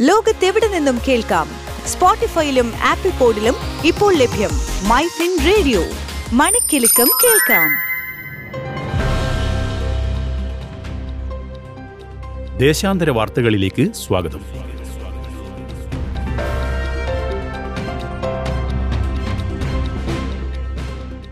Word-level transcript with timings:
ലോകത്തെവിടെ 0.00 0.68
നിന്നും 0.68 0.98
കേൾക്കാം? 1.08 1.48
സ്പോട്ടിഫൈയിലും 1.86 2.72
ആപ്പിൾ 2.84 3.10
പോഡിലും 3.10 3.54
ഇപ്പോൾ 3.84 4.14
ലഭ്യം 4.14 4.50
മൈ 4.88 5.06
ഫിൻ 5.06 5.38
റേഡിയോ. 5.46 5.82
മണിക്കെലക്കം 6.32 7.08
കേൾക്കാം. 7.24 7.70
ദേശാന്തര 12.58 13.10
വാർത്തകളിലേക്ക് 13.10 13.92
സ്വാഗതം. 13.92 14.40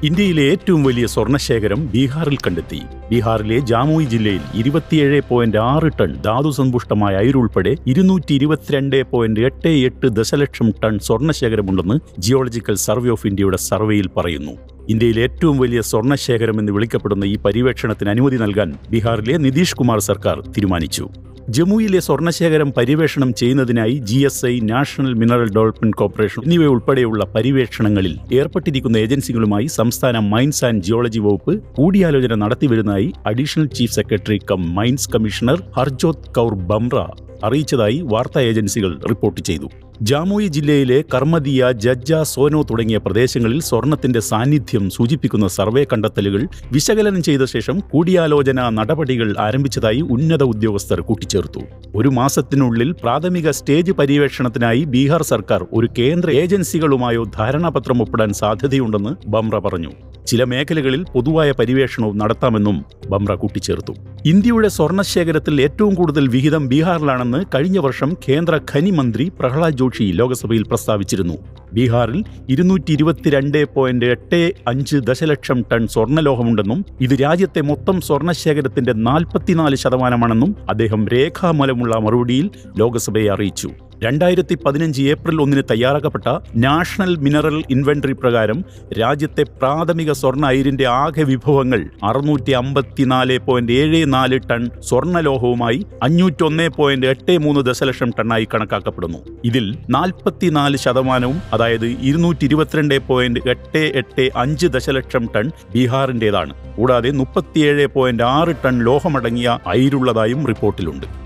ഇന്ത്യയിലെ 0.04 0.42
ഏറ്റവും 0.52 0.84
വലിയ 0.84 1.06
സ്വർണശേഖരം 1.06 1.86
ബീഹാറിൽ 1.92 2.36
കണ്ടെത്തി. 2.46 2.80
ബീഹാറിലെ 3.10 3.58
ജാമുയി 3.58 4.06
ജില്ലയിൽ 4.06 4.40
ഇരുപത്തിയേഴ് 4.54 5.20
പോയിന്റ് 5.28 5.58
ആറ് 5.58 5.90
ടൺ 6.00 6.12
ധാതുസമ്പുഷ്ടമായ 6.26 7.14
അയിരുൾപ്പെടെ 7.16 7.76
ഇരുന്നൂറ്റി 7.86 8.34
ഇരുപത്തിരണ്ട് 8.34 9.04
പോയിന്റ് 9.12 9.40
എട്ട് 9.40 9.68
എട്ട് 9.68 10.08
ദശലക്ഷം 10.08 10.70
ടൺ 10.82 10.98
സ്വർണശേഖരമുണ്ടെന്ന് 10.98 11.98
ജിയോളജിക്കൽ 12.18 12.74
സർവേ 12.74 13.08
ഓഫ് 13.08 13.26
ഇന്ത്യയുടെ 13.26 13.56
സർവേയിൽ 13.56 14.08
പറയുന്നു. 14.16 14.54
ഇന്ത്യയിലെ 14.88 15.22
ഏറ്റവും 15.22 15.58
വലിയ 15.58 15.80
സ്വർണശേഖരം 15.80 16.60
എന്ന് 16.60 16.72
വിളിക്കപ്പെടുന്ന 16.72 17.24
ഈ 17.24 17.36
പര്യവേക്ഷണത്തിന് 17.36 18.10
അനുമതി 18.10 18.36
നൽകാൻ 18.36 18.74
ബീഹാറിലെ 18.90 19.38
നിതീഷ് 19.38 19.76
കുമാർ 19.76 19.98
സർക്കാർ 19.98 20.40
തീരുമാനിച്ചു. 20.40 21.08
ജമ്മുയിലെ 21.48 21.98
സ്വർണശേഖരം 22.00 22.70
പരിവേഷണം 22.76 23.30
ചെയ്യുന്നതിനായി 23.32 23.96
G 24.08 24.16
S 24.18 24.46
I 24.46 24.54
national 24.70 25.12
mineral 25.14 25.48
development 25.48 25.96
corporation 25.96 26.40
എന്നിവയുൾപ്പെടെയുള്ള 26.42 27.24
പരിവേഷണങ്ങളിൽ 27.34 28.14
ഏർപ്പെട്ടിരിക്കുന്ന 28.32 28.96
ഏജൻസികളുമായി 28.96 29.68
സംസ്ഥാന 29.76 30.18
മൈൻസ് 30.32 30.64
ആൻഡ് 30.64 30.82
ജിയോളജി 30.82 31.18
വകുപ്പ് 31.18 31.54
കൂടിയാലോചന 31.76 32.34
നടത്തിവരുന്നതായി 32.34 33.08
additional 33.26 33.68
chief 33.78 33.92
secretary 33.92 34.40
cum 34.50 34.62
mines 34.74 35.10
commissioner 35.14 35.60
Harjot 35.78 36.28
Kaur 36.38 36.54
Bamra 36.70 36.96
അറിയിച്ചതായി 37.44 37.98
വാർത്താ 38.12 38.40
ഏജൻസികൾ 38.40 38.92
റിപ്പോർട്ട് 39.10 39.40
ചെയ്തു. 39.40 39.68
ജാമുയി 40.02 40.46
ജില്ലയിലെ 40.46 41.04
കർമ്മദിയ 41.14 41.72
ജജ്ജ 41.72 42.14
സോനോ 42.22 42.62
തുടങ്ങിയ 42.62 42.96
പ്രദേശങ്ങളിൽ 42.96 43.60
സ്വർണത്തിന്റെ 43.60 44.20
സാന്നിധ്യം 44.20 44.90
സൂചിപ്പിക്കുന്ന 44.90 45.48
സർവേ 45.48 45.84
കണ്ടെത്തലുകൾ 45.84 46.48
വിശകലനം 46.72 47.22
ചെയ്ത 47.22 47.44
ശേഷം 47.44 47.80
കൂടിയാലോചന 47.80 48.68
നടപടികൾ 48.68 49.34
ആരംഭിച്ചതായി 49.38 50.00
ഉന്നത 50.00 50.42
ഉദ്യോഗസ്ഥർ 50.42 51.00
കൂട്ടിച്ചേർത്തു. 51.00 51.60
ഒരു 51.94 52.08
മാസത്തിനുള്ളിൽ 52.08 52.92
പ്രാഥമിക 52.92 53.50
സ്റ്റേജ് 53.50 53.92
പര്യവേഷണത്തിനായി 53.92 54.84
ബീഹാർ 54.84 55.22
സർക്കാർ 55.22 55.66
ഒരു 55.72 55.88
കേന്ദ്ര 55.98 56.30
ഏജൻസികളുമായോ 56.30 57.24
ധാരണാപത്രം 57.24 58.02
ഒപ്പിടാൻ 58.02 58.32
സാധ്യതയുണ്ടെന്ന് 58.32 59.28
ബംറ 59.28 59.58
പറഞ്ഞു. 59.58 59.90
ചില 60.26 60.44
മേഖലകളിൽ 60.44 61.04
പൊതുവായ 61.14 61.52
പര്യവേഷണവും 61.52 62.18
നടത്താമെന്നും 62.18 62.84
ബംറ 63.08 63.34
കൂട്ടിച്ചേർത്തു. 63.34 63.92
ഇന്ത്യയുടെ 64.30 64.68
സ്വർണശേഖരത്തിൽ 64.74 65.54
ഏറ്റവും 65.64 65.92
കൂടുതൽ 65.94 66.24
വിഹിതം 66.34 66.62
ബീഹാറിലാണെന്ന് 66.70 67.40
കഴിഞ്ഞ 67.54 67.78
വർഷം 67.78 68.10
കേന്ദ്ര 68.24 68.54
ഖനി 68.70 68.92
മന്ത്രി 68.98 69.24
പ്രഹ്ലാദ് 69.40 69.78
ജോഷി 69.80 70.04
ലോക്സഭയിൽ 70.20 70.64
പ്രസ്താവിച്ചിരുന്നു. 70.70 71.36
ബീഹാറിൽ 71.72 72.20
ഇരുന്നൂറ്റി 72.48 72.92
ഇരുപത്തിരണ്ട് 72.92 73.60
പോയിന്റ് 73.74 74.08
എട്ട് 74.14 74.40
അഞ്ച് 74.68 74.98
ദശലക്ഷം 75.08 75.60
ടൺ 75.72 75.82
സ്വർണലോഹമുണ്ടെന്നും 75.94 76.80
ഇത് 77.00 77.14
രാജ്യത്തെ 77.22 77.62
മൊത്തം 77.70 77.98
സ്വർണശേഖരത്തിന്റെ 78.00 78.92
നാൽപ്പത്തിനാല് 79.08 79.78
ശതമാനമാണെന്നും 79.84 80.52
അദ്ദേഹം 80.70 81.02
രേഖാമൂലമുള്ള 81.14 81.96
മറുപടിയിൽ 82.06 82.48
ലോക്സഭയെ 82.78 83.30
അറിയിച്ചു. 83.36 83.70
രണ്ടായിരത്തി 84.02 84.54
പതിനഞ്ച് 84.54 85.02
ഏപ്രിൽ 85.02 85.40
ഒന്നിന് 85.40 85.62
തയ്യാറാക്കപ്പെട്ട 85.70 86.38
നാഷണൽ 86.56 87.16
മിനറൽ 87.16 87.64
ഇൻവെന്ററി 87.70 88.12
പ്രകാരം 88.12 88.64
രാജ്യത്തെ 89.00 89.42
പ്രാഥമിക 89.42 90.12
സ്വർണ 90.12 90.46
അയിരിന്റെ 90.46 90.86
ആകെ 90.86 91.22
വിഭവങ്ങൾ 91.22 91.84
അറുന്നൂറ്റി 92.04 92.50
അമ്പത്തിനാല് 92.50 93.38
പോയിന്റ് 93.38 93.72
ഏഴ് 93.72 94.12
നാല് 94.12 94.40
ടൺ 94.50 94.70
സ്വർണലോഹവുമായി 94.80 95.86
അഞ്ഞൂറ്റൊന്ന് 96.02 96.68
പോയിന്റ് 96.68 97.06
എട്ട് 97.06 97.38
മൂന്ന് 97.38 97.60
ദശലക്ഷം 97.60 98.12
ടണ്ണായി 98.18 98.48
കണക്കാക്കപ്പെടുന്നു. 98.54 99.18
ഇതിൽ 99.44 99.78
നാൽപ്പത്തിനാല് 99.90 100.76
ശതമാനവും 100.76 101.42
അതായത് 101.52 101.86
ഇരുന്നൂറ്റി 101.86 102.44
ഇരുപത്തിരണ്ട് 102.44 102.98
പോയിന്റ് 102.98 103.40
എട്ട് 103.48 103.92
എട്ട് 103.94 104.30
അഞ്ച് 104.36 104.66
ദശലക്ഷം 104.66 105.28
ടൺ 105.36 105.50
ബീഹാറിന്റേതാണ്. 105.72 106.54
കൂടാതെ 106.76 107.10
മുപ്പത്തിയേഴ് 107.10 107.86
പോയിന്റ് 107.86 108.22
ആറ് 108.22 108.54
ടൺ 108.64 108.84
ലോഹമടങ്ങിയ 108.84 109.58
അയിരുള്ളതായും 109.66 110.46
റിപ്പോർട്ടിലുണ്ട്. 110.46 111.25